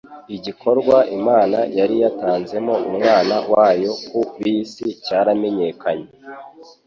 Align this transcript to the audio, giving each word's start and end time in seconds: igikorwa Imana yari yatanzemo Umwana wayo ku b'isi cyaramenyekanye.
igikorwa 0.35 0.97
Imana 1.17 1.57
yari 1.77 1.95
yatanzemo 2.03 2.73
Umwana 2.89 3.35
wayo 3.53 3.91
ku 4.07 4.19
b'isi 4.39 4.85
cyaramenyekanye. 5.05 6.09